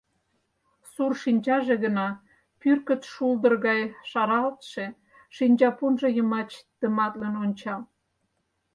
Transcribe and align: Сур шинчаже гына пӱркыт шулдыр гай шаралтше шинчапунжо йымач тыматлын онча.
Сур 0.91 1.11
шинчаже 1.23 1.75
гына 1.85 2.07
пӱркыт 2.59 3.01
шулдыр 3.13 3.53
гай 3.65 3.81
шаралтше 4.09 4.85
шинчапунжо 5.35 6.07
йымач 6.17 6.51
тыматлын 6.79 7.35
онча. 7.43 7.75